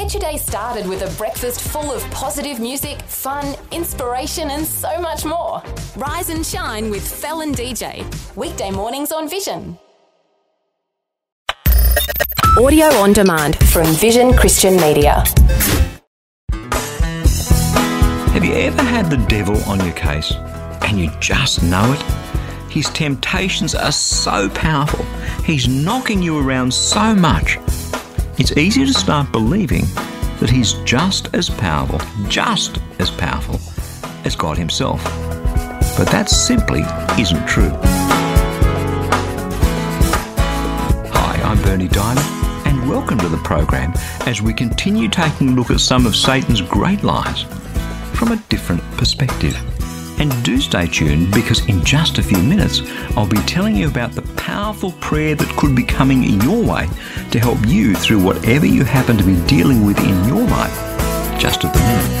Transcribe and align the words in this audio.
Get 0.00 0.14
your 0.14 0.20
day 0.22 0.38
started 0.38 0.88
with 0.88 1.02
a 1.02 1.14
breakfast 1.18 1.60
full 1.60 1.92
of 1.92 2.02
positive 2.10 2.58
music, 2.58 3.02
fun, 3.02 3.54
inspiration, 3.70 4.48
and 4.48 4.66
so 4.66 4.98
much 4.98 5.26
more. 5.26 5.62
Rise 5.94 6.30
and 6.30 6.44
shine 6.44 6.88
with 6.88 7.06
Felon 7.06 7.52
DJ. 7.52 8.06
Weekday 8.34 8.70
mornings 8.70 9.12
on 9.12 9.28
Vision. 9.28 9.78
Audio 12.58 12.86
on 12.94 13.12
demand 13.12 13.58
from 13.68 13.84
Vision 13.96 14.32
Christian 14.32 14.76
Media. 14.76 15.22
Have 18.32 18.42
you 18.42 18.54
ever 18.54 18.82
had 18.82 19.10
the 19.10 19.22
devil 19.28 19.62
on 19.64 19.84
your 19.84 19.92
case 19.92 20.32
and 20.80 20.98
you 20.98 21.10
just 21.20 21.62
know 21.62 21.92
it? 21.92 22.02
His 22.72 22.88
temptations 22.88 23.74
are 23.74 23.92
so 23.92 24.48
powerful, 24.48 25.04
he's 25.44 25.68
knocking 25.68 26.22
you 26.22 26.38
around 26.38 26.72
so 26.72 27.14
much. 27.14 27.58
It's 28.40 28.56
easy 28.56 28.86
to 28.86 28.94
start 28.94 29.30
believing 29.32 29.84
that 30.38 30.48
he's 30.48 30.72
just 30.84 31.28
as 31.34 31.50
powerful, 31.50 32.00
just 32.26 32.78
as 32.98 33.10
powerful 33.10 33.60
as 34.24 34.34
God 34.34 34.56
Himself. 34.56 35.04
But 35.98 36.08
that 36.10 36.30
simply 36.30 36.80
isn't 37.20 37.46
true. 37.46 37.68
Hi, 41.12 41.38
I'm 41.44 41.60
Berni 41.60 41.88
Dymet, 41.88 42.66
and 42.66 42.88
welcome 42.88 43.18
to 43.18 43.28
the 43.28 43.36
program 43.44 43.92
as 44.26 44.40
we 44.40 44.54
continue 44.54 45.10
taking 45.10 45.50
a 45.50 45.52
look 45.52 45.70
at 45.70 45.78
some 45.80 46.06
of 46.06 46.16
Satan's 46.16 46.62
great 46.62 47.04
lies 47.04 47.42
from 48.14 48.32
a 48.32 48.36
different 48.48 48.80
perspective. 48.92 49.69
And 50.20 50.44
do 50.44 50.60
stay 50.60 50.86
tuned 50.86 51.32
because 51.32 51.66
in 51.66 51.82
just 51.82 52.18
a 52.18 52.22
few 52.22 52.36
minutes, 52.42 52.82
I'll 53.16 53.26
be 53.26 53.38
telling 53.38 53.74
you 53.74 53.88
about 53.88 54.12
the 54.12 54.20
powerful 54.36 54.92
prayer 55.00 55.34
that 55.34 55.56
could 55.56 55.74
be 55.74 55.82
coming 55.82 56.22
your 56.42 56.62
way 56.62 56.88
to 57.30 57.40
help 57.40 57.58
you 57.66 57.94
through 57.94 58.22
whatever 58.22 58.66
you 58.66 58.84
happen 58.84 59.16
to 59.16 59.24
be 59.24 59.40
dealing 59.46 59.86
with 59.86 59.98
in 59.98 60.28
your 60.28 60.46
life 60.46 60.76
just 61.40 61.64
at 61.64 61.72
the 61.72 61.78
minute. 61.78 62.20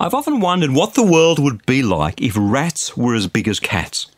I've 0.00 0.14
often 0.14 0.40
wondered 0.40 0.72
what 0.72 0.94
the 0.94 1.06
world 1.06 1.38
would 1.38 1.64
be 1.64 1.80
like 1.80 2.20
if 2.20 2.34
rats 2.36 2.96
were 2.96 3.14
as 3.14 3.28
big 3.28 3.46
as 3.46 3.60
cats. 3.60 4.08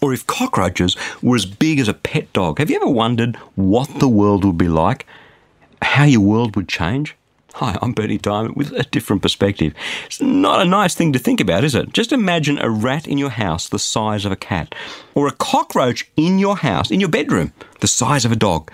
Or 0.00 0.14
if 0.14 0.26
cockroaches 0.26 0.96
were 1.20 1.36
as 1.36 1.44
big 1.44 1.80
as 1.80 1.88
a 1.88 1.92
pet 1.92 2.32
dog. 2.32 2.58
Have 2.58 2.70
you 2.70 2.76
ever 2.76 2.88
wondered 2.88 3.36
what 3.56 4.00
the 4.00 4.08
world 4.08 4.42
would 4.42 4.56
be 4.56 4.68
like? 4.68 5.04
How 5.82 6.04
your 6.04 6.22
world 6.22 6.56
would 6.56 6.66
change? 6.66 7.14
Hi, 7.58 7.78
I'm 7.80 7.92
Berni 7.92 8.18
Dymet 8.18 8.56
with 8.56 8.72
a 8.72 8.82
different 8.82 9.22
perspective. 9.22 9.74
It's 10.06 10.20
not 10.20 10.60
a 10.60 10.64
nice 10.64 10.96
thing 10.96 11.12
to 11.12 11.20
think 11.20 11.40
about, 11.40 11.62
is 11.62 11.76
it? 11.76 11.92
Just 11.92 12.10
imagine 12.10 12.58
a 12.58 12.68
rat 12.68 13.06
in 13.06 13.16
your 13.16 13.30
house 13.30 13.68
the 13.68 13.78
size 13.78 14.24
of 14.24 14.32
a 14.32 14.36
cat, 14.36 14.74
or 15.14 15.28
a 15.28 15.32
cockroach 15.32 16.10
in 16.16 16.40
your 16.40 16.56
house, 16.56 16.90
in 16.90 16.98
your 16.98 17.08
bedroom, 17.08 17.52
the 17.78 17.86
size 17.86 18.24
of 18.24 18.32
a 18.32 18.36
dog. 18.36 18.72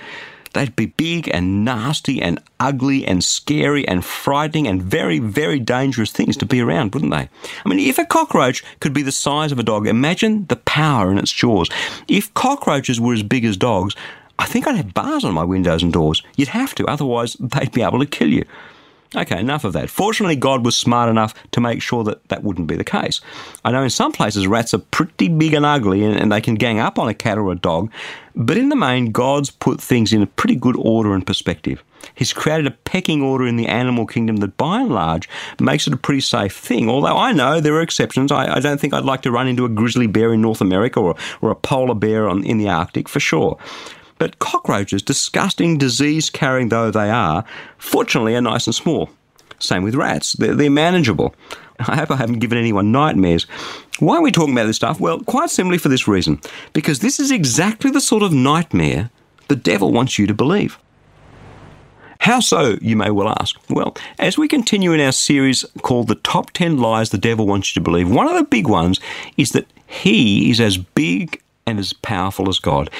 They'd 0.54 0.74
be 0.76 0.86
big 0.86 1.28
and 1.28 1.62
nasty 1.62 2.22
and 2.22 2.42
ugly 2.58 3.06
and 3.06 3.22
scary 3.22 3.86
and 3.86 4.02
frightening 4.02 4.66
and 4.66 4.82
very, 4.82 5.18
very 5.18 5.58
dangerous 5.58 6.10
things 6.10 6.38
to 6.38 6.46
be 6.46 6.62
around, 6.62 6.94
wouldn't 6.94 7.12
they? 7.12 7.28
I 7.66 7.68
mean, 7.68 7.80
if 7.80 7.98
a 7.98 8.06
cockroach 8.06 8.64
could 8.80 8.94
be 8.94 9.02
the 9.02 9.12
size 9.12 9.52
of 9.52 9.58
a 9.58 9.62
dog, 9.62 9.86
imagine 9.88 10.46
the 10.46 10.56
power 10.56 11.10
in 11.10 11.18
its 11.18 11.32
jaws. 11.32 11.68
If 12.08 12.32
cockroaches 12.32 12.98
were 12.98 13.12
as 13.12 13.22
big 13.22 13.44
as 13.44 13.58
dogs, 13.58 13.94
I 14.38 14.46
think 14.46 14.66
I'd 14.66 14.76
have 14.76 14.94
bars 14.94 15.22
on 15.22 15.34
my 15.34 15.44
windows 15.44 15.82
and 15.82 15.92
doors. 15.92 16.22
You'd 16.34 16.48
have 16.48 16.74
to, 16.76 16.86
otherwise, 16.86 17.34
they'd 17.34 17.72
be 17.72 17.82
able 17.82 17.98
to 17.98 18.06
kill 18.06 18.30
you. 18.30 18.46
Okay, 19.16 19.40
enough 19.40 19.64
of 19.64 19.72
that. 19.72 19.90
Fortunately, 19.90 20.36
God 20.36 20.64
was 20.64 20.76
smart 20.76 21.08
enough 21.08 21.34
to 21.50 21.60
make 21.60 21.82
sure 21.82 22.04
that 22.04 22.28
that 22.28 22.44
wouldn't 22.44 22.68
be 22.68 22.76
the 22.76 22.84
case. 22.84 23.20
I 23.64 23.72
know 23.72 23.82
in 23.82 23.90
some 23.90 24.12
places 24.12 24.46
rats 24.46 24.72
are 24.72 24.78
pretty 24.78 25.28
big 25.28 25.52
and 25.52 25.66
ugly 25.66 26.04
and, 26.04 26.16
and, 26.16 26.30
they 26.30 26.40
can 26.40 26.54
gang 26.54 26.78
up 26.78 26.96
on 26.96 27.08
a 27.08 27.14
cat 27.14 27.36
or 27.36 27.50
a 27.50 27.56
dog, 27.56 27.90
but 28.36 28.56
in 28.56 28.68
the 28.68 28.76
main, 28.76 29.10
God's 29.10 29.50
put 29.50 29.80
things 29.80 30.12
in 30.12 30.22
a 30.22 30.26
pretty 30.26 30.54
good 30.54 30.76
order 30.78 31.12
and 31.12 31.26
perspective. 31.26 31.82
He's 32.14 32.32
created 32.32 32.66
a 32.66 32.70
pecking 32.70 33.20
order 33.20 33.46
in 33.46 33.56
the 33.56 33.66
animal 33.66 34.06
kingdom 34.06 34.36
that, 34.36 34.56
by 34.56 34.80
and 34.80 34.90
large, 34.90 35.28
makes 35.58 35.86
it 35.88 35.92
a 35.92 35.96
pretty 35.96 36.20
safe 36.20 36.56
thing. 36.56 36.88
Although 36.88 37.16
I 37.16 37.32
know 37.32 37.60
there 37.60 37.74
are 37.74 37.82
exceptions. 37.82 38.30
I, 38.30 38.56
I 38.56 38.60
don't 38.60 38.80
think 38.80 38.94
I'd 38.94 39.04
like 39.04 39.22
to 39.22 39.32
run 39.32 39.48
into 39.48 39.64
a 39.64 39.68
grizzly 39.68 40.06
bear 40.06 40.32
in 40.32 40.40
North 40.40 40.60
America 40.60 41.00
or, 41.00 41.16
or 41.40 41.50
a 41.50 41.56
polar 41.56 41.94
bear 41.94 42.28
on, 42.28 42.44
in 42.44 42.58
the 42.58 42.68
Arctic 42.68 43.08
for 43.08 43.20
sure. 43.20 43.58
But 44.20 44.38
cockroaches, 44.38 45.00
disgusting 45.00 45.78
disease 45.78 46.28
carrying 46.28 46.68
though 46.68 46.90
they 46.90 47.08
are, 47.08 47.42
fortunately 47.78 48.36
are 48.36 48.42
nice 48.42 48.66
and 48.66 48.74
small. 48.74 49.08
Same 49.58 49.82
with 49.82 49.94
rats, 49.94 50.34
they're, 50.34 50.54
they're 50.54 50.70
manageable. 50.70 51.34
I 51.78 51.96
hope 51.96 52.10
I 52.10 52.16
haven't 52.16 52.40
given 52.40 52.58
anyone 52.58 52.92
nightmares. 52.92 53.44
Why 53.98 54.16
are 54.16 54.22
we 54.22 54.30
talking 54.30 54.52
about 54.52 54.66
this 54.66 54.76
stuff? 54.76 55.00
Well, 55.00 55.20
quite 55.20 55.48
simply 55.48 55.78
for 55.78 55.88
this 55.88 56.06
reason 56.06 56.38
because 56.74 56.98
this 56.98 57.18
is 57.18 57.30
exactly 57.30 57.90
the 57.90 58.00
sort 58.02 58.22
of 58.22 58.30
nightmare 58.30 59.10
the 59.48 59.56
devil 59.56 59.90
wants 59.90 60.18
you 60.18 60.26
to 60.26 60.34
believe. 60.34 60.78
How 62.18 62.40
so, 62.40 62.76
you 62.82 62.96
may 62.96 63.10
well 63.10 63.34
ask? 63.40 63.58
Well, 63.70 63.96
as 64.18 64.36
we 64.36 64.48
continue 64.48 64.92
in 64.92 65.00
our 65.00 65.12
series 65.12 65.64
called 65.80 66.08
The 66.08 66.16
Top 66.16 66.50
10 66.50 66.76
Lies 66.76 67.08
the 67.08 67.16
Devil 67.16 67.46
Wants 67.46 67.74
You 67.74 67.80
to 67.80 67.84
Believe, 67.84 68.10
one 68.10 68.28
of 68.28 68.34
the 68.34 68.44
big 68.44 68.68
ones 68.68 69.00
is 69.38 69.52
that 69.52 69.66
he 69.86 70.50
is 70.50 70.60
as 70.60 70.76
big 70.76 71.40
and 71.66 71.78
as 71.78 71.94
powerful 71.94 72.50
as 72.50 72.58
God. 72.58 72.90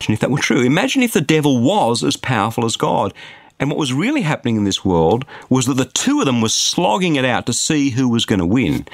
Imagine 0.00 0.14
if 0.14 0.20
that 0.20 0.30
were 0.30 0.38
true. 0.38 0.62
Imagine 0.62 1.02
if 1.02 1.12
the 1.12 1.20
devil 1.20 1.60
was 1.60 2.04
as 2.04 2.16
powerful 2.16 2.64
as 2.64 2.76
God. 2.76 3.12
And 3.58 3.68
what 3.68 3.78
was 3.78 3.92
really 3.92 4.22
happening 4.22 4.56
in 4.56 4.64
this 4.64 4.84
world 4.84 5.24
was 5.48 5.66
that 5.66 5.74
the 5.74 5.84
two 5.84 6.20
of 6.20 6.26
them 6.26 6.40
were 6.40 6.48
slogging 6.48 7.16
it 7.16 7.24
out 7.24 7.46
to 7.46 7.52
see 7.52 7.90
who 7.90 8.08
was 8.08 8.24
going 8.24 8.38
to 8.38 8.46
win. 8.46 8.86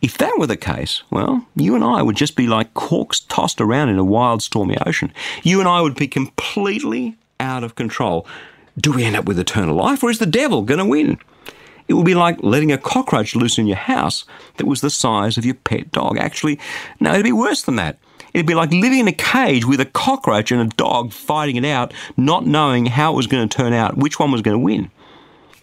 If 0.00 0.16
that 0.18 0.38
were 0.38 0.46
the 0.46 0.56
case, 0.56 1.02
well, 1.10 1.46
you 1.56 1.74
and 1.74 1.84
I 1.84 2.02
would 2.02 2.16
just 2.16 2.36
be 2.36 2.46
like 2.46 2.74
corks 2.74 3.20
tossed 3.20 3.60
around 3.60 3.90
in 3.90 3.98
a 3.98 4.04
wild, 4.04 4.42
stormy 4.42 4.78
ocean. 4.86 5.12
You 5.42 5.60
and 5.60 5.68
I 5.68 5.82
would 5.82 5.96
be 5.96 6.08
completely 6.08 7.16
out 7.38 7.64
of 7.64 7.74
control. 7.74 8.26
Do 8.78 8.92
we 8.92 9.04
end 9.04 9.16
up 9.16 9.26
with 9.26 9.38
eternal 9.38 9.76
life, 9.76 10.02
or 10.02 10.10
is 10.10 10.18
the 10.18 10.26
devil 10.26 10.62
going 10.62 10.78
to 10.78 10.84
win? 10.84 11.18
It 11.86 11.94
would 11.94 12.06
be 12.06 12.14
like 12.14 12.42
letting 12.42 12.72
a 12.72 12.78
cockroach 12.78 13.36
loose 13.36 13.58
in 13.58 13.66
your 13.66 13.76
house 13.76 14.24
that 14.56 14.66
was 14.66 14.80
the 14.80 14.90
size 14.90 15.36
of 15.36 15.44
your 15.44 15.54
pet 15.54 15.92
dog. 15.92 16.16
Actually, 16.18 16.58
no, 16.98 17.12
it'd 17.12 17.24
be 17.24 17.32
worse 17.32 17.62
than 17.62 17.76
that. 17.76 17.98
It'd 18.34 18.46
be 18.46 18.54
like 18.54 18.72
living 18.72 18.98
in 18.98 19.08
a 19.08 19.12
cage 19.12 19.64
with 19.64 19.80
a 19.80 19.84
cockroach 19.84 20.50
and 20.50 20.60
a 20.60 20.74
dog 20.76 21.12
fighting 21.12 21.56
it 21.56 21.64
out, 21.64 21.94
not 22.16 22.44
knowing 22.44 22.86
how 22.86 23.12
it 23.12 23.16
was 23.16 23.28
going 23.28 23.48
to 23.48 23.56
turn 23.56 23.72
out, 23.72 23.96
which 23.96 24.18
one 24.18 24.32
was 24.32 24.42
going 24.42 24.56
to 24.56 24.62
win. 24.62 24.90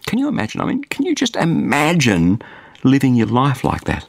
Can 0.06 0.18
you 0.18 0.26
imagine? 0.26 0.60
I 0.60 0.64
mean, 0.64 0.82
can 0.84 1.04
you 1.04 1.14
just 1.14 1.36
imagine 1.36 2.42
living 2.82 3.14
your 3.14 3.28
life 3.28 3.62
like 3.62 3.84
that? 3.84 4.08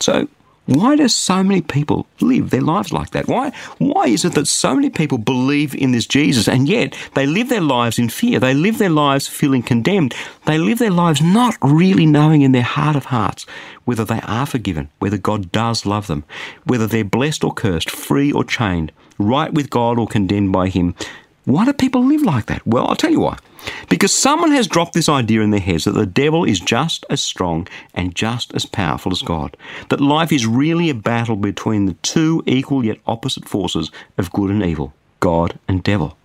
So, 0.00 0.28
why 0.66 0.94
do 0.94 1.08
so 1.08 1.42
many 1.42 1.60
people 1.60 2.06
live 2.20 2.50
their 2.50 2.60
lives 2.60 2.92
like 2.92 3.10
that? 3.10 3.26
Why, 3.26 3.50
why 3.78 4.06
is 4.06 4.24
it 4.24 4.34
that 4.34 4.46
so 4.46 4.76
many 4.76 4.90
people 4.90 5.18
believe 5.18 5.74
in 5.74 5.90
this 5.90 6.06
Jesus 6.06 6.48
and 6.48 6.68
yet 6.68 6.96
they 7.14 7.26
live 7.26 7.48
their 7.48 7.60
lives 7.60 7.98
in 7.98 8.08
fear? 8.08 8.38
They 8.38 8.54
live 8.54 8.78
their 8.78 8.88
lives 8.88 9.26
feeling 9.26 9.62
condemned. 9.62 10.14
They 10.46 10.58
live 10.58 10.78
their 10.78 10.90
lives 10.90 11.20
not 11.20 11.56
really 11.62 12.06
knowing 12.06 12.42
in 12.42 12.52
their 12.52 12.62
heart 12.62 12.94
of 12.94 13.06
hearts 13.06 13.44
whether 13.84 14.04
they 14.04 14.20
are 14.20 14.46
forgiven, 14.46 14.88
whether 15.00 15.18
God 15.18 15.50
does 15.50 15.84
love 15.84 16.06
them, 16.06 16.22
whether 16.64 16.86
they're 16.86 17.04
blessed 17.04 17.42
or 17.42 17.52
cursed, 17.52 17.90
free 17.90 18.30
or 18.30 18.44
chained, 18.44 18.92
right 19.18 19.52
with 19.52 19.70
God 19.70 19.98
or 19.98 20.06
condemned 20.06 20.52
by 20.52 20.68
Him. 20.68 20.94
Why 21.44 21.64
do 21.64 21.72
people 21.72 22.04
live 22.04 22.22
like 22.22 22.46
that? 22.46 22.64
Well, 22.66 22.86
I'll 22.86 22.96
tell 22.96 23.10
you 23.10 23.20
why. 23.20 23.36
Because 23.88 24.14
someone 24.14 24.52
has 24.52 24.68
dropped 24.68 24.92
this 24.92 25.08
idea 25.08 25.40
in 25.40 25.50
their 25.50 25.60
heads 25.60 25.84
that 25.84 25.92
the 25.92 26.06
devil 26.06 26.44
is 26.44 26.60
just 26.60 27.04
as 27.10 27.20
strong 27.20 27.66
and 27.94 28.14
just 28.14 28.54
as 28.54 28.64
powerful 28.64 29.12
as 29.12 29.22
God. 29.22 29.56
That 29.88 30.00
life 30.00 30.32
is 30.32 30.46
really 30.46 30.88
a 30.88 30.94
battle 30.94 31.36
between 31.36 31.86
the 31.86 31.94
two 31.94 32.42
equal 32.46 32.84
yet 32.84 32.98
opposite 33.06 33.48
forces 33.48 33.90
of 34.18 34.32
good 34.32 34.50
and 34.50 34.62
evil, 34.62 34.94
God 35.20 35.58
and 35.66 35.82
devil. 35.82 36.16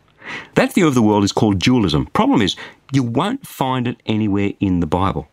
That 0.56 0.74
view 0.74 0.88
of 0.88 0.94
the 0.94 1.02
world 1.02 1.24
is 1.24 1.32
called 1.32 1.60
dualism. 1.60 2.08
Problem 2.08 2.42
is, 2.42 2.56
you 2.92 3.04
won't 3.04 3.48
find 3.48 3.88
it 3.88 4.02
anywhere 4.06 4.52
in 4.60 4.82
the 4.82 4.88
Bible. 4.88 5.28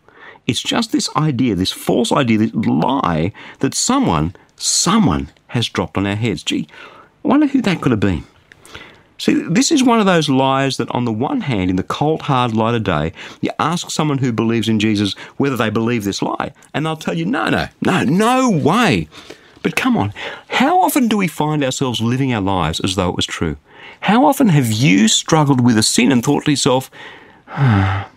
It's 0.47 0.61
just 0.61 0.91
this 0.91 1.09
idea, 1.15 1.55
this 1.55 1.71
false 1.71 2.11
idea, 2.11 2.37
this 2.37 2.53
lie 2.53 3.33
that 3.59 3.73
someone, 3.73 4.35
someone 4.55 5.29
has 5.47 5.67
dropped 5.67 5.97
on 5.97 6.05
our 6.05 6.15
heads. 6.15 6.43
Gee, 6.43 6.67
I 7.23 7.27
wonder 7.27 7.47
who 7.47 7.61
that 7.61 7.81
could 7.81 7.91
have 7.91 7.99
been. 7.99 8.23
See, 9.17 9.33
this 9.33 9.71
is 9.71 9.83
one 9.83 9.99
of 9.99 10.05
those 10.05 10.27
lies 10.27 10.77
that, 10.77 10.89
on 10.91 11.05
the 11.05 11.11
one 11.11 11.41
hand, 11.41 11.69
in 11.69 11.77
the 11.77 11.83
cold, 11.83 12.23
hard 12.23 12.53
light 12.53 12.75
of 12.75 12.83
day, 12.83 13.13
you 13.41 13.49
ask 13.59 13.89
someone 13.89 14.17
who 14.17 14.33
believes 14.33 14.67
in 14.67 14.79
Jesus 14.79 15.13
whether 15.37 15.55
they 15.55 15.69
believe 15.69 16.03
this 16.03 16.21
lie, 16.21 16.51
and 16.73 16.85
they'll 16.85 16.97
tell 16.97 17.13
you, 17.13 17.25
no, 17.25 17.49
no, 17.49 17.67
no, 17.81 18.03
no 18.03 18.49
way. 18.49 19.07
But 19.63 19.75
come 19.75 19.95
on, 19.97 20.13
how 20.49 20.81
often 20.81 21.07
do 21.07 21.17
we 21.17 21.27
find 21.27 21.63
ourselves 21.63 22.01
living 22.01 22.33
our 22.33 22.41
lives 22.41 22.79
as 22.81 22.95
though 22.95 23.09
it 23.09 23.15
was 23.15 23.25
true? 23.25 23.57
How 24.01 24.25
often 24.25 24.49
have 24.49 24.71
you 24.71 25.07
struggled 25.07 25.61
with 25.61 25.77
a 25.77 25.83
sin 25.83 26.11
and 26.11 26.23
thought 26.23 26.45
to 26.45 26.51
yourself, 26.51 26.91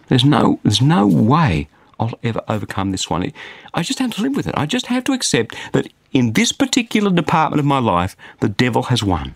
there's 0.08 0.24
no, 0.24 0.58
there's 0.62 0.82
no 0.82 1.06
way 1.06 1.68
I'll 2.00 2.18
ever 2.22 2.42
overcome 2.48 2.90
this 2.90 3.08
one. 3.08 3.32
I 3.72 3.82
just 3.82 3.98
have 3.98 4.10
to 4.12 4.22
live 4.22 4.36
with 4.36 4.46
it. 4.46 4.54
I 4.56 4.66
just 4.66 4.86
have 4.86 5.04
to 5.04 5.12
accept 5.12 5.54
that 5.72 5.88
in 6.12 6.32
this 6.32 6.52
particular 6.52 7.10
department 7.10 7.60
of 7.60 7.66
my 7.66 7.78
life, 7.78 8.16
the 8.40 8.48
devil 8.48 8.84
has 8.84 9.02
won. 9.02 9.34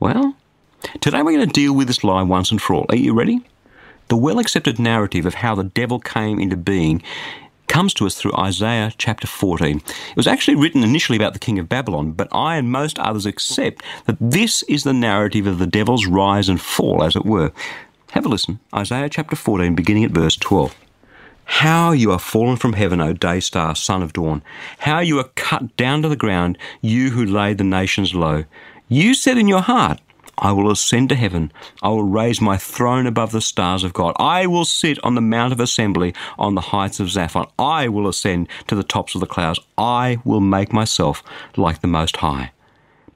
Well, 0.00 0.36
Today 1.00 1.22
we're 1.22 1.36
going 1.36 1.48
to 1.48 1.52
deal 1.52 1.74
with 1.74 1.88
this 1.88 2.04
lie 2.04 2.22
once 2.22 2.50
and 2.50 2.60
for 2.60 2.74
all. 2.74 2.86
Are 2.88 2.96
you 2.96 3.12
ready? 3.12 3.40
The 4.08 4.16
well 4.16 4.38
accepted 4.38 4.78
narrative 4.78 5.26
of 5.26 5.34
how 5.34 5.54
the 5.54 5.64
devil 5.64 5.98
came 5.98 6.38
into 6.38 6.56
being 6.56 7.02
comes 7.66 7.92
to 7.94 8.06
us 8.06 8.14
through 8.14 8.36
Isaiah 8.38 8.92
chapter 8.96 9.26
14. 9.26 9.78
It 9.78 10.16
was 10.16 10.28
actually 10.28 10.54
written 10.56 10.84
initially 10.84 11.16
about 11.16 11.32
the 11.32 11.40
king 11.40 11.58
of 11.58 11.68
Babylon, 11.68 12.12
but 12.12 12.28
I 12.30 12.56
and 12.56 12.70
most 12.70 12.98
others 13.00 13.26
accept 13.26 13.82
that 14.06 14.16
this 14.20 14.62
is 14.64 14.84
the 14.84 14.92
narrative 14.92 15.46
of 15.46 15.58
the 15.58 15.66
devil's 15.66 16.06
rise 16.06 16.48
and 16.48 16.60
fall, 16.60 17.02
as 17.02 17.16
it 17.16 17.26
were. 17.26 17.52
Have 18.12 18.24
a 18.24 18.28
listen. 18.28 18.60
Isaiah 18.74 19.08
chapter 19.08 19.34
14, 19.34 19.74
beginning 19.74 20.04
at 20.04 20.12
verse 20.12 20.36
12. 20.36 20.74
How 21.46 21.90
you 21.90 22.12
are 22.12 22.18
fallen 22.18 22.56
from 22.56 22.74
heaven, 22.74 23.00
O 23.00 23.12
day 23.12 23.40
star, 23.40 23.74
son 23.74 24.02
of 24.02 24.12
dawn. 24.12 24.42
How 24.78 25.00
you 25.00 25.18
are 25.18 25.30
cut 25.34 25.76
down 25.76 26.02
to 26.02 26.08
the 26.08 26.16
ground, 26.16 26.58
you 26.80 27.10
who 27.10 27.24
laid 27.24 27.58
the 27.58 27.64
nations 27.64 28.14
low. 28.14 28.44
You 28.88 29.14
said 29.14 29.36
in 29.36 29.48
your 29.48 29.62
heart, 29.62 30.00
I 30.38 30.52
will 30.52 30.70
ascend 30.70 31.08
to 31.08 31.14
heaven. 31.14 31.50
I 31.82 31.88
will 31.88 32.04
raise 32.04 32.40
my 32.40 32.58
throne 32.58 33.06
above 33.06 33.32
the 33.32 33.40
stars 33.40 33.84
of 33.84 33.94
God. 33.94 34.14
I 34.18 34.46
will 34.46 34.66
sit 34.66 35.02
on 35.02 35.14
the 35.14 35.20
mount 35.20 35.52
of 35.52 35.60
assembly 35.60 36.14
on 36.38 36.54
the 36.54 36.60
heights 36.60 37.00
of 37.00 37.08
Zaphon. 37.08 37.50
I 37.58 37.88
will 37.88 38.06
ascend 38.06 38.48
to 38.66 38.74
the 38.74 38.82
tops 38.82 39.14
of 39.14 39.20
the 39.20 39.26
clouds. 39.26 39.60
I 39.78 40.18
will 40.24 40.40
make 40.40 40.72
myself 40.72 41.22
like 41.56 41.80
the 41.80 41.86
Most 41.86 42.18
High. 42.18 42.52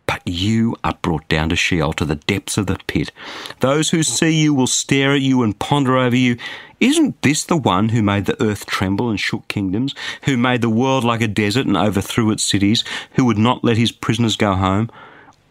But 0.07 0.27
you 0.27 0.75
are 0.83 0.99
brought 1.03 1.29
down 1.29 1.51
to 1.51 1.57
Sheol, 1.57 1.93
to 1.93 2.05
the 2.05 2.17
depths 2.17 2.59
of 2.59 2.67
the 2.67 2.79
pit. 2.87 3.13
Those 3.61 3.91
who 3.91 4.03
see 4.03 4.31
you 4.31 4.53
will 4.53 4.67
stare 4.67 5.13
at 5.13 5.21
you 5.21 5.43
and 5.43 5.57
ponder 5.59 5.97
over 5.97 6.17
you. 6.17 6.37
Isn't 6.81 7.21
this 7.23 7.45
the 7.45 7.57
one 7.57 7.91
who 7.91 8.03
made 8.03 8.25
the 8.25 8.43
earth 8.43 8.67
tremble 8.67 9.11
and 9.11 9.21
shook 9.21 9.47
kingdoms, 9.47 9.95
who 10.23 10.37
made 10.37 10.63
the 10.63 10.71
world 10.71 11.05
like 11.05 11.21
a 11.21 11.29
desert 11.29 11.67
and 11.67 11.77
overthrew 11.77 12.31
its 12.31 12.43
cities, 12.43 12.83
who 13.13 13.25
would 13.27 13.39
not 13.39 13.63
let 13.63 13.77
his 13.77 13.93
prisoners 13.93 14.37
go 14.37 14.55
home? 14.55 14.91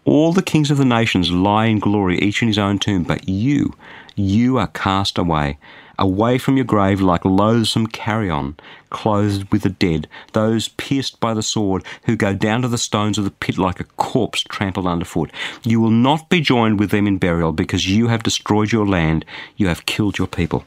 All 0.06 0.34
the 0.34 0.42
kings 0.42 0.72
of 0.72 0.78
the 0.78 0.86
nations 0.86 1.32
lie 1.32 1.66
in 1.66 1.80
glory, 1.80 2.20
each 2.20 2.42
in 2.42 2.48
his 2.48 2.58
own 2.58 2.80
tomb, 2.80 3.04
but 3.04 3.28
you, 3.30 3.76
you 4.16 4.58
are 4.58 4.68
cast 4.68 5.18
away 5.18 5.58
away 6.00 6.38
from 6.38 6.56
your 6.56 6.66
grave 6.66 7.02
like 7.02 7.24
loathsome 7.26 7.86
carrion, 7.86 8.58
clothed 8.90 9.52
with 9.52 9.62
the 9.62 9.70
dead, 9.70 10.08
those 10.32 10.70
pierced 10.70 11.20
by 11.20 11.34
the 11.34 11.44
sword, 11.44 11.84
who 12.06 12.16
go 12.16 12.34
down 12.34 12.62
to 12.62 12.68
the 12.68 12.78
stones 12.78 13.18
of 13.18 13.26
the 13.26 13.32
pit 13.32 13.58
like 13.58 13.80
a 13.80 13.84
corpse 13.84 14.42
trampled 14.42 14.88
underfoot. 14.88 15.32
You 15.64 15.80
will 15.82 15.92
not 15.92 16.30
be 16.30 16.42
joined 16.42 16.80
with 16.80 16.90
them 16.90 17.06
in 17.06 17.18
burial, 17.18 17.52
because 17.52 17.88
you 17.88 18.08
have 18.08 18.24
destroyed 18.24 18.72
your 18.72 18.88
land, 18.88 19.26
you 19.58 19.68
have 19.68 19.86
killed 19.86 20.18
your 20.18 20.28
people. 20.28 20.64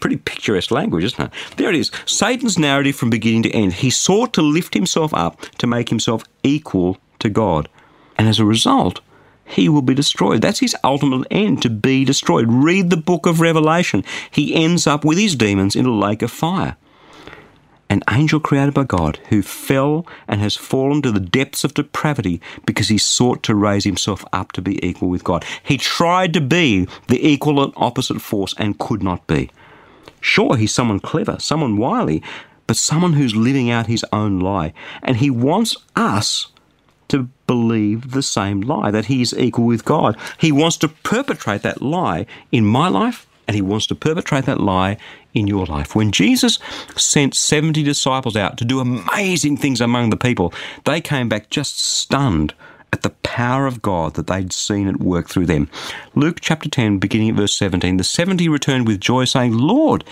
Pretty 0.00 0.16
picturesque 0.16 0.70
language, 0.70 1.04
isn't 1.04 1.24
it? 1.24 1.56
There 1.56 1.70
it 1.70 1.76
is. 1.76 1.90
Satan's 2.04 2.58
narrative 2.58 2.96
from 2.96 3.08
beginning 3.08 3.44
to 3.44 3.50
end. 3.52 3.74
He 3.74 3.88
sought 3.88 4.34
to 4.34 4.42
lift 4.42 4.74
himself 4.74 5.14
up 5.14 5.40
to 5.58 5.66
make 5.66 5.88
himself 5.88 6.24
equal 6.42 6.98
to 7.20 7.30
God. 7.30 7.68
And 8.18 8.28
as 8.28 8.38
a 8.38 8.44
result, 8.44 9.00
he 9.44 9.68
will 9.68 9.82
be 9.82 9.94
destroyed. 9.94 10.42
That's 10.42 10.60
his 10.60 10.76
ultimate 10.82 11.26
end, 11.30 11.62
to 11.62 11.70
be 11.70 12.04
destroyed. 12.04 12.46
Read 12.48 12.90
the 12.90 12.96
book 12.96 13.26
of 13.26 13.40
Revelation. 13.40 14.04
He 14.30 14.54
ends 14.54 14.86
up 14.86 15.04
with 15.04 15.18
his 15.18 15.36
demons 15.36 15.76
in 15.76 15.86
a 15.86 15.92
lake 15.94 16.22
of 16.22 16.30
fire. 16.30 16.76
An 17.88 18.02
angel 18.10 18.40
created 18.40 18.74
by 18.74 18.82
God 18.82 19.20
who 19.28 19.42
fell 19.42 20.04
and 20.26 20.40
has 20.40 20.56
fallen 20.56 21.02
to 21.02 21.12
the 21.12 21.20
depths 21.20 21.62
of 21.62 21.74
depravity 21.74 22.40
because 22.66 22.88
he 22.88 22.98
sought 22.98 23.44
to 23.44 23.54
raise 23.54 23.84
himself 23.84 24.24
up 24.32 24.50
to 24.52 24.62
be 24.62 24.84
equal 24.84 25.08
with 25.08 25.22
God. 25.22 25.44
He 25.62 25.78
tried 25.78 26.32
to 26.34 26.40
be 26.40 26.88
the 27.06 27.24
equal 27.24 27.62
and 27.62 27.72
opposite 27.76 28.20
force 28.20 28.54
and 28.58 28.78
could 28.80 29.04
not 29.04 29.24
be. 29.28 29.50
Sure, 30.20 30.56
he's 30.56 30.74
someone 30.74 30.98
clever, 30.98 31.36
someone 31.38 31.76
wily, 31.76 32.24
but 32.66 32.76
someone 32.76 33.12
who's 33.12 33.36
living 33.36 33.70
out 33.70 33.86
his 33.86 34.04
own 34.12 34.40
lie. 34.40 34.72
And 35.04 35.18
he 35.18 35.30
wants 35.30 35.76
us 35.94 36.48
to 37.16 37.28
believe 37.46 38.12
the 38.12 38.22
same 38.22 38.60
lie, 38.60 38.90
that 38.90 39.06
he 39.06 39.22
is 39.22 39.34
equal 39.36 39.66
with 39.66 39.84
God. 39.84 40.16
He 40.38 40.52
wants 40.52 40.76
to 40.78 40.88
perpetrate 40.88 41.62
that 41.62 41.82
lie 41.82 42.26
in 42.52 42.64
my 42.64 42.88
life, 42.88 43.26
and 43.46 43.54
he 43.54 43.62
wants 43.62 43.86
to 43.88 43.94
perpetrate 43.94 44.46
that 44.46 44.60
lie 44.60 44.96
in 45.34 45.46
your 45.46 45.66
life. 45.66 45.94
When 45.94 46.12
Jesus 46.12 46.58
sent 46.96 47.34
70 47.34 47.82
disciples 47.82 48.36
out 48.36 48.56
to 48.58 48.64
do 48.64 48.80
amazing 48.80 49.56
things 49.56 49.80
among 49.80 50.10
the 50.10 50.16
people, 50.16 50.52
they 50.84 51.00
came 51.00 51.28
back 51.28 51.50
just 51.50 51.78
stunned 51.78 52.54
at 52.92 53.02
the 53.02 53.10
power 53.10 53.66
of 53.66 53.82
God 53.82 54.14
that 54.14 54.26
they'd 54.26 54.52
seen 54.52 54.88
at 54.88 55.00
work 55.00 55.28
through 55.28 55.46
them. 55.46 55.68
Luke 56.14 56.38
chapter 56.40 56.68
10, 56.68 56.98
beginning 56.98 57.30
at 57.30 57.34
verse 57.34 57.54
17, 57.54 57.98
the 57.98 58.04
70 58.04 58.48
returned 58.48 58.86
with 58.86 59.00
joy, 59.00 59.24
saying, 59.24 59.52
Lord, 59.52 60.04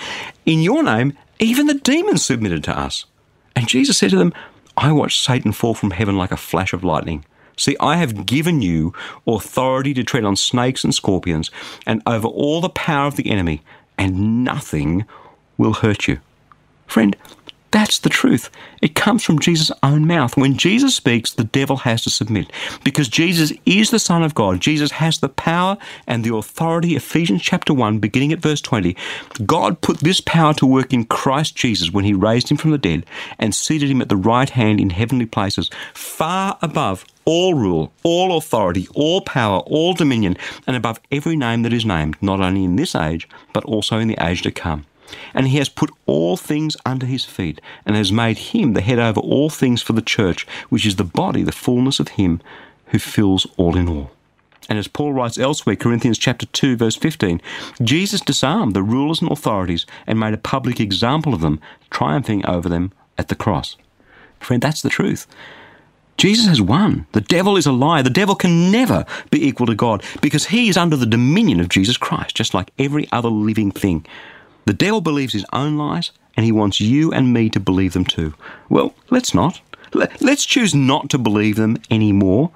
in 0.45 0.61
your 0.61 0.83
name, 0.83 1.17
even 1.39 1.67
the 1.67 1.75
demons 1.75 2.25
submitted 2.25 2.63
to 2.65 2.79
us. 2.79 3.07
And 3.57 3.69
Jesus 3.69 3.99
said 3.99 4.11
to 4.11 4.17
them, 4.17 4.35
I 4.77 4.93
watched 4.93 5.23
Satan 5.23 5.53
fall 5.53 5.75
from 5.75 5.93
heaven 5.93 6.17
like 6.17 6.33
a 6.33 6.37
flash 6.37 6.73
of 6.73 6.85
lightning. 6.85 7.25
See, 7.57 7.77
I 7.79 7.97
have 7.97 8.27
given 8.27 8.63
you 8.63 8.93
authority 9.27 9.95
to 9.95 10.03
tread 10.03 10.25
on 10.25 10.37
snakes 10.37 10.83
and 10.83 10.95
scorpions 10.95 11.51
and 11.87 12.03
over 12.07 12.27
all 12.27 12.61
the 12.61 12.69
power 12.69 13.07
of 13.07 13.17
the 13.17 13.31
enemy, 13.31 13.63
and 13.97 14.45
nothing 14.45 15.05
will 15.57 15.75
hurt 15.75 16.09
you. 16.09 16.19
Friend, 16.87 17.17
that's 17.75 17.99
the 17.99 18.09
truth. 18.09 18.51
It 18.83 18.95
comes 18.95 19.25
from 19.25 19.41
Jesus' 19.41 19.73
own 19.83 20.07
mouth. 20.07 20.37
When 20.37 20.57
Jesus 20.57 20.95
speaks, 20.95 21.33
the 21.33 21.43
devil 21.43 21.79
has 21.79 22.05
to 22.05 22.11
submit. 22.11 22.53
Because 22.85 23.09
Jesus 23.09 23.53
is 23.67 23.91
the 23.91 23.99
Son 23.99 24.23
of 24.23 24.33
God. 24.33 24.61
Jesus 24.61 24.93
has 24.93 25.19
the 25.19 25.29
power 25.29 25.77
and 26.07 26.23
the 26.23 26.33
authority. 26.37 26.95
Ephesians 26.95 27.43
chapter 27.43 27.75
1, 27.75 27.99
beginning 27.99 28.33
at 28.33 28.39
verse 28.39 28.61
20. 28.61 28.97
God 29.45 29.81
put 29.81 29.99
this 29.99 30.21
power 30.21 30.55
to 30.55 30.67
work 30.67 30.93
in 30.93 31.05
Christ 31.05 31.57
Jesus 31.57 31.91
when 31.91 32.05
he 32.05 32.15
raised 32.15 32.49
him 32.49 32.59
from 32.59 32.71
the 32.71 32.79
dead 32.79 33.07
and 33.41 33.53
seated 33.53 33.91
him 33.91 34.01
at 34.01 34.09
the 34.09 34.17
right 34.17 34.51
hand 34.51 34.81
in 34.81 34.91
heavenly 34.91 35.27
places, 35.27 35.69
far 35.95 36.57
above 36.63 37.05
all 37.25 37.55
rule, 37.55 37.93
all 38.05 38.37
authority, 38.37 38.87
all 38.95 39.21
power, 39.21 39.59
all 39.67 39.95
dominion, 39.95 40.37
and 40.69 40.77
above 40.77 41.01
every 41.11 41.35
name 41.35 41.63
that 41.63 41.73
is 41.73 41.85
named, 41.85 42.17
not 42.23 42.41
only 42.41 42.63
in 42.63 42.77
this 42.77 42.95
age, 42.95 43.29
but 43.53 43.65
also 43.65 43.99
in 43.99 44.07
the 44.07 44.25
age 44.25 44.43
to 44.43 44.53
come. 44.53 44.87
And 45.33 45.49
he 45.49 45.59
has 45.59 45.69
put 45.69 45.91
all 46.07 46.37
things 46.37 46.77
under 46.85 47.07
his 47.07 47.25
feet, 47.25 47.61
and 47.85 47.97
has 47.97 48.13
made 48.13 48.39
him 48.39 48.73
the 48.73 48.81
head 48.81 48.99
over 48.99 49.21
all 49.21 49.51
things 49.51 49.83
for 49.83 49.93
the 49.93 50.03
church, 50.03 50.47
which 50.69 50.87
is 50.87 50.97
the 50.97 51.05
body, 51.05 51.43
the 51.43 51.53
fullness 51.53 52.01
of 52.01 52.09
him 52.09 52.41
who 52.87 52.99
fills 52.99 53.47
all 53.57 53.77
in 53.77 53.89
all. 53.89 54.11
And 54.69 54.79
as 54.79 54.89
Paul 54.89 55.13
writes 55.13 55.39
elsewhere, 55.39 55.77
Corinthians 55.77 56.19
chapter 56.19 56.47
2, 56.47 56.77
verse 56.77 56.97
15, 56.97 57.41
Jesus 57.83 58.21
disarmed 58.21 58.75
the 58.75 58.83
rulers 58.83 59.21
and 59.21 59.31
authorities 59.31 59.85
and 60.07 60.19
made 60.19 60.35
a 60.35 60.39
public 60.39 60.81
example 60.81 61.35
of 61.35 61.41
them, 61.41 61.61
triumphing 61.91 62.47
over 62.47 62.69
them 62.69 62.93
at 63.19 63.29
the 63.29 63.35
cross. 63.35 63.77
Friend, 64.41 64.63
that's 64.63 64.83
the 64.83 64.89
truth. 64.89 65.27
Jesus 66.17 66.47
has 66.47 66.61
won. 66.61 67.07
The 67.13 67.21
devil 67.21 67.57
is 67.57 67.67
a 67.67 67.73
liar. 67.73 68.03
The 68.03 68.11
devil 68.11 68.35
can 68.35 68.71
never 68.71 69.05
be 69.31 69.47
equal 69.47 69.67
to 69.67 69.75
God 69.75 70.03
because 70.23 70.47
he 70.47 70.69
is 70.69 70.77
under 70.77 70.97
the 70.97 71.07
dominion 71.07 71.61
of 71.61 71.69
Jesus 71.69 71.97
Christ, 71.97 72.37
just 72.37 72.55
like 72.55 72.71
every 72.79 73.11
other 73.11 73.29
living 73.29 73.71
thing. 73.71 74.07
The 74.67 74.73
devil 74.73 75.01
believes 75.01 75.33
his 75.33 75.47
own 75.53 75.77
lies, 75.77 76.11
and 76.37 76.45
he 76.45 76.53
wants 76.53 76.81
you 76.81 77.13
and 77.13 77.33
me 77.33 77.49
to 77.51 77.61
believe 77.61 77.93
them 77.93 78.05
too. 78.05 78.35
Well, 78.69 78.95
let's 79.11 79.35
not. 79.35 79.61
Let's 80.21 80.45
choose 80.45 80.75
not 80.75 81.09
to 81.11 81.19
believe 81.19 81.57
them 81.57 81.77
any 81.91 82.13
more, 82.13 82.51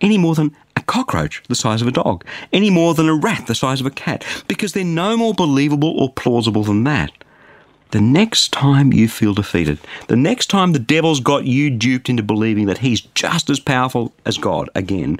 any 0.00 0.16
more 0.16 0.34
than 0.34 0.54
a 0.76 0.82
cockroach 0.82 1.42
the 1.48 1.56
size 1.56 1.82
of 1.82 1.88
a 1.88 1.92
dog, 1.92 2.24
any 2.52 2.70
more 2.70 2.94
than 2.94 3.08
a 3.08 3.14
rat 3.14 3.46
the 3.46 3.54
size 3.54 3.80
of 3.80 3.86
a 3.86 3.90
cat, 3.90 4.24
because 4.46 4.72
they're 4.72 4.84
no 4.84 5.16
more 5.16 5.34
believable 5.34 5.98
or 5.98 6.12
plausible 6.12 6.62
than 6.62 6.84
that. 6.84 7.10
The 7.90 8.00
next 8.00 8.52
time 8.52 8.92
you 8.92 9.08
feel 9.08 9.32
defeated, 9.32 9.78
the 10.08 10.16
next 10.16 10.48
time 10.48 10.72
the 10.72 10.78
devil's 10.78 11.20
got 11.20 11.46
you 11.46 11.70
duped 11.70 12.10
into 12.10 12.22
believing 12.22 12.66
that 12.66 12.78
he's 12.78 13.00
just 13.00 13.48
as 13.48 13.58
powerful 13.58 14.12
as 14.26 14.36
God 14.36 14.68
again, 14.74 15.18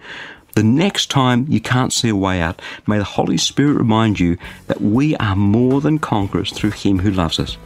the 0.58 0.64
next 0.64 1.08
time 1.08 1.46
you 1.48 1.60
can't 1.60 1.92
see 1.92 2.08
a 2.08 2.16
way 2.16 2.40
out, 2.40 2.60
may 2.88 2.98
the 2.98 3.04
Holy 3.04 3.36
Spirit 3.36 3.74
remind 3.74 4.18
you 4.18 4.36
that 4.66 4.80
we 4.80 5.14
are 5.18 5.36
more 5.36 5.80
than 5.80 6.00
conquerors 6.00 6.50
through 6.50 6.72
Him 6.72 6.98
who 6.98 7.12
loves 7.12 7.38
us. 7.38 7.56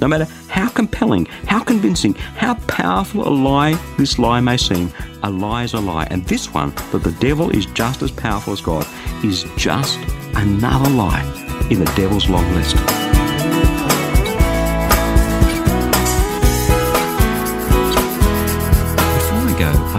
No 0.00 0.08
matter 0.08 0.24
how 0.48 0.68
compelling, 0.68 1.26
how 1.46 1.62
convincing, 1.62 2.14
how 2.14 2.54
powerful 2.66 3.28
a 3.28 3.30
lie 3.30 3.74
this 3.98 4.18
lie 4.18 4.40
may 4.40 4.56
seem, 4.56 4.92
a 5.22 5.30
lie 5.30 5.62
is 5.62 5.74
a 5.74 5.78
lie. 5.78 6.08
And 6.10 6.24
this 6.24 6.52
one, 6.52 6.74
that 6.90 7.04
the 7.04 7.16
devil 7.20 7.50
is 7.50 7.66
just 7.66 8.02
as 8.02 8.10
powerful 8.10 8.52
as 8.52 8.60
God, 8.60 8.84
is 9.24 9.44
just 9.56 10.00
another 10.34 10.90
lie 10.90 11.22
in 11.70 11.78
the 11.78 11.92
devil's 11.94 12.28
long 12.28 12.52
list. 12.54 12.99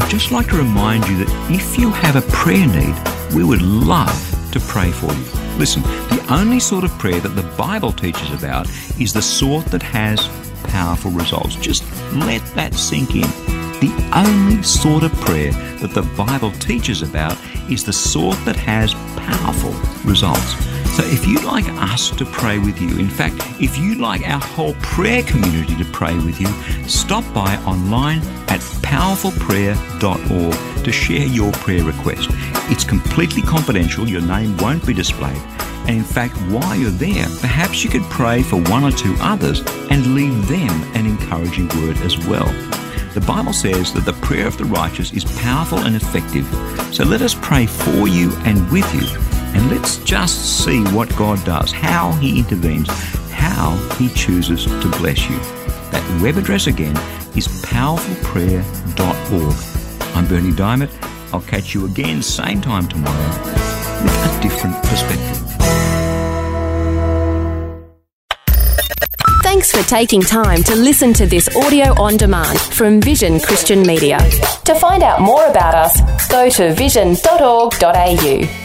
I'd 0.01 0.09
just 0.09 0.31
like 0.31 0.47
to 0.47 0.57
remind 0.57 1.07
you 1.07 1.23
that 1.23 1.51
if 1.51 1.77
you 1.77 1.91
have 1.91 2.15
a 2.15 2.21
prayer 2.31 2.65
need, 2.65 2.95
we 3.35 3.43
would 3.43 3.61
love 3.61 4.11
to 4.51 4.59
pray 4.59 4.91
for 4.91 5.13
you. 5.13 5.23
Listen, 5.57 5.83
the 5.83 6.25
only 6.29 6.59
sort 6.59 6.83
of 6.83 6.89
prayer 6.97 7.19
that 7.19 7.35
the 7.35 7.43
Bible 7.55 7.91
teaches 7.91 8.31
about 8.31 8.67
is 8.99 9.13
the 9.13 9.21
sort 9.21 9.65
that 9.67 9.83
has 9.83 10.27
powerful 10.63 11.11
results. 11.11 11.55
Just 11.55 11.83
let 12.13 12.43
that 12.55 12.73
sink 12.73 13.15
in. 13.15 13.21
The 13.79 14.11
only 14.13 14.63
sort 14.63 15.03
of 15.03 15.13
prayer 15.21 15.51
that 15.51 15.93
the 15.93 16.03
Bible 16.17 16.51
teaches 16.53 17.03
about 17.03 17.37
is 17.69 17.83
the 17.83 17.93
sort 17.93 18.37
that 18.45 18.55
has 18.55 18.95
powerful 19.15 19.71
results. 20.03 20.70
So 20.91 21.03
if 21.05 21.25
you'd 21.25 21.45
like 21.45 21.69
us 21.69 22.11
to 22.11 22.25
pray 22.25 22.59
with 22.59 22.81
you, 22.81 22.99
in 22.99 23.07
fact, 23.07 23.35
if 23.61 23.77
you'd 23.77 23.99
like 23.99 24.27
our 24.27 24.41
whole 24.41 24.73
prayer 24.81 25.23
community 25.23 25.73
to 25.77 25.85
pray 25.85 26.13
with 26.15 26.41
you, 26.41 26.49
stop 26.85 27.23
by 27.33 27.55
online 27.63 28.19
at 28.49 28.59
powerfulprayer.org 28.83 30.83
to 30.83 30.91
share 30.91 31.25
your 31.25 31.53
prayer 31.53 31.85
request. 31.85 32.27
It's 32.69 32.83
completely 32.83 33.41
confidential, 33.41 34.05
your 34.05 34.19
name 34.19 34.57
won't 34.57 34.85
be 34.85 34.93
displayed. 34.93 35.41
And 35.87 35.91
in 35.91 36.03
fact, 36.03 36.35
while 36.51 36.75
you're 36.75 36.91
there, 36.91 37.25
perhaps 37.39 37.85
you 37.85 37.89
could 37.89 38.03
pray 38.09 38.43
for 38.43 38.57
one 38.63 38.83
or 38.83 38.91
two 38.91 39.15
others 39.21 39.61
and 39.89 40.13
leave 40.13 40.49
them 40.49 40.83
an 40.93 41.05
encouraging 41.05 41.69
word 41.69 41.95
as 41.99 42.17
well. 42.27 42.47
The 43.13 43.23
Bible 43.25 43.53
says 43.53 43.93
that 43.93 44.03
the 44.03 44.13
prayer 44.13 44.45
of 44.45 44.57
the 44.57 44.65
righteous 44.65 45.13
is 45.13 45.23
powerful 45.39 45.79
and 45.79 45.95
effective. 45.95 46.45
So 46.93 47.05
let 47.05 47.21
us 47.21 47.33
pray 47.33 47.65
for 47.65 48.09
you 48.09 48.33
and 48.43 48.69
with 48.71 48.93
you 48.93 49.30
And 49.53 49.69
let's 49.69 49.97
just 50.03 50.63
see 50.63 50.83
what 50.85 51.15
God 51.15 51.43
does, 51.45 51.71
how 51.71 52.11
He 52.13 52.39
intervenes, 52.39 52.89
how 53.31 53.75
He 53.97 54.09
chooses 54.09 54.65
to 54.65 54.89
bless 54.99 55.29
you. 55.29 55.37
That 55.91 56.03
web 56.21 56.37
address 56.37 56.67
again 56.67 56.95
is 57.35 57.47
powerfulprayer.org. 57.63 59.55
I'm 60.15 60.27
Berni 60.27 60.51
Dymet. 60.51 60.89
I'll 61.33 61.41
catch 61.41 61.73
you 61.73 61.85
again, 61.85 62.21
same 62.21 62.61
time 62.61 62.87
tomorrow, 62.87 63.27
with 64.03 64.25
a 64.25 64.39
different 64.41 64.75
perspective. 64.83 65.37
Thanks 69.43 69.71
for 69.71 69.83
taking 69.87 70.21
time 70.21 70.63
to 70.63 70.75
listen 70.75 71.13
to 71.13 71.25
this 71.25 71.47
audio 71.55 71.93
on 72.01 72.17
demand 72.17 72.59
from 72.59 72.99
Vision 73.01 73.39
Christian 73.39 73.83
Media. 73.83 74.17
To 74.65 74.75
find 74.75 75.03
out 75.03 75.21
more 75.21 75.45
about 75.47 75.75
us, 75.75 76.01
go 76.29 76.49
to 76.49 76.73
vision.org.au. 76.73 78.60